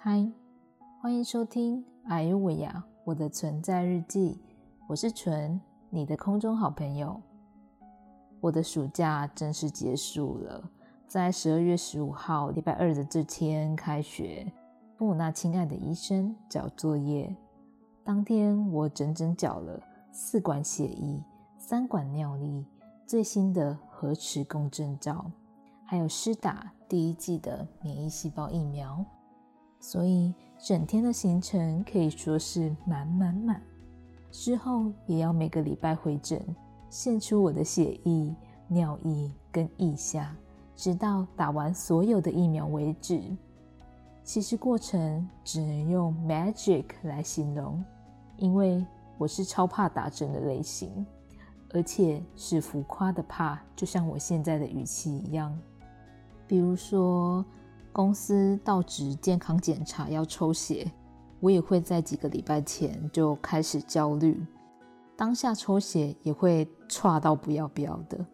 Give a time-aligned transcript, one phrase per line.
[0.00, 0.30] 嗨，
[1.00, 4.38] 欢迎收听《哎呦喂呀》我的存在日记。
[4.86, 5.60] 我是纯，
[5.90, 7.20] 你的空中好朋友。
[8.40, 10.70] 我的暑假正式结束了，
[11.08, 14.46] 在十二月十五号礼拜二的这天开学，
[14.96, 17.34] 跟我那亲爱的医生交作业。
[18.04, 21.20] 当天我整整缴了四管血液、
[21.58, 22.64] 三管尿液、
[23.04, 25.28] 最新的核磁共振照，
[25.84, 29.04] 还有施打第一剂的免疫细胞疫苗。
[29.80, 33.62] 所以整天的行程可以说是满满满。
[34.30, 36.40] 之后也要每个礼拜回诊，
[36.90, 38.34] 献出我的血液、
[38.66, 40.36] 尿液跟腋下，
[40.76, 43.22] 直到打完所有的疫苗为止。
[44.22, 47.82] 其实过程只能用 magic 来形容，
[48.36, 48.84] 因为
[49.16, 51.06] 我是超怕打针的类型，
[51.72, 55.58] 而且是浮夸的怕，就像我现在的语气一样。
[56.46, 57.42] 比如说，
[57.98, 60.88] 公司到职健康检查要抽血。
[61.40, 64.40] 我也会在几个礼拜前就开始焦虑，
[65.16, 68.24] 当下抽血也会差到不要不要的。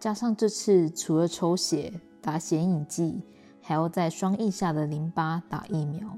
[0.00, 3.20] 加上这次除了抽血、打显影剂，
[3.60, 6.08] 还要在双腋下的淋巴打疫苗，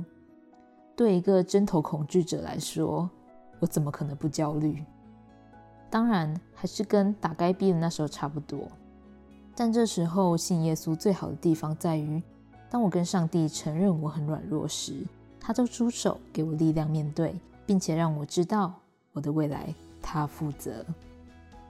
[0.95, 3.11] 对一个针头恐惧者来说，
[3.59, 4.85] 我怎么可能不焦虑？
[5.91, 8.61] 当然，还是跟打该逼的那时候差不多。
[9.57, 12.23] 但这时候信耶稣最好的地方在于，
[12.71, 15.05] 当我跟上帝承认我很软弱时。
[15.43, 18.75] 他就出手给我力量面对，并且让我知道
[19.15, 20.85] 我的未来他负责。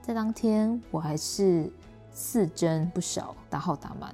[0.01, 1.71] 在当天，我还是
[2.11, 4.13] 四针不少，打好打满。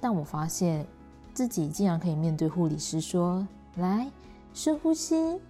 [0.00, 0.86] 但我发现
[1.34, 3.46] 自己竟然可以面对护理师说
[3.76, 4.08] ：“来
[4.54, 5.40] 深呼吸”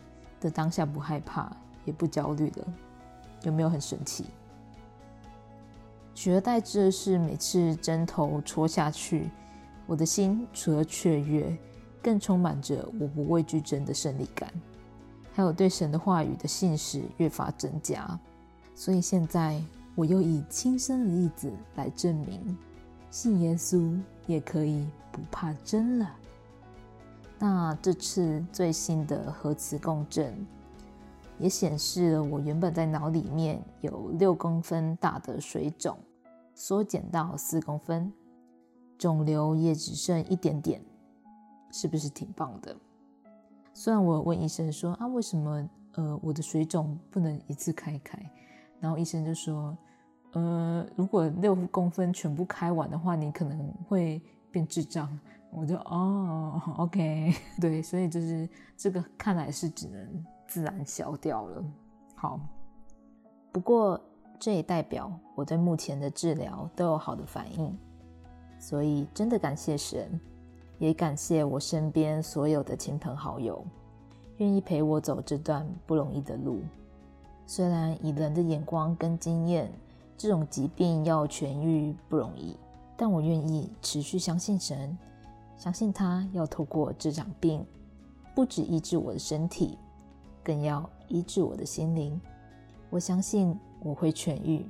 [0.41, 2.67] 的当下不害怕也不焦虑了，
[3.43, 4.25] 有没有很神奇？
[6.15, 9.31] 取而代之的是，每次针头戳下去，
[9.93, 11.57] 我的心除了雀跃。
[12.05, 14.53] 更充满着我不畏惧真的胜利感，
[15.33, 18.19] 还有对神的话语的信实越发增加。
[18.75, 19.63] 所以现在
[19.95, 22.59] 我又以亲身的例子来证明，
[23.09, 23.97] 信耶稣
[24.27, 26.11] 也可以不怕真了。
[27.39, 30.35] 那这次最新的核磁共振
[31.39, 35.97] 也显示了我原本在脑里面有六公分大的水肿，
[36.53, 38.13] 缩减到四公分，
[38.99, 40.81] 肿瘤也只剩一点点。
[41.75, 42.77] 是不是挺棒的？
[43.73, 48.23] 虽然我问医生说啊，为什么呃我的水肿不能一次开开？
[48.79, 49.75] 然后医生就说，
[50.33, 54.21] 呃，如果六公分全部开完的话，你可能会
[54.51, 55.19] 变智障。
[55.51, 61.65] 我就哦，OK，对，所以就是这个看来是只能自然消掉了。
[62.15, 62.39] 好，
[63.51, 63.99] 不过
[64.39, 67.75] 这也代表我对目前的治疗都有好的反应，
[68.63, 70.09] 所以真的感谢神。
[70.79, 73.65] 也感谢我身边所有的亲朋好友，
[74.39, 76.61] 愿意陪我走这段不容易的路。
[77.47, 79.71] 虽然以人的眼光跟经验，
[80.17, 82.57] 这种疾病要痊愈不容易，
[82.97, 84.97] 但我愿意持续相信神，
[85.57, 87.65] 相信他要透过这场病，
[88.35, 89.79] 不止医治我的身体，
[90.43, 92.21] 更要医治我的心灵。
[92.91, 94.67] 我相信我会痊愈，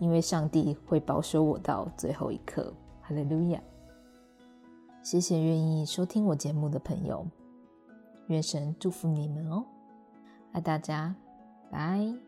[0.00, 2.72] 因为上帝会保守我到最后一刻。
[3.06, 3.62] 哈利路亚。
[5.00, 7.24] 谢谢愿意收听我节目的朋友，
[8.26, 9.64] 愿神祝福你们哦，
[10.50, 11.14] 爱大家，
[11.70, 12.25] 拜。